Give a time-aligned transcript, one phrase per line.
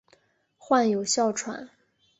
[0.57, 1.69] 患有哮喘。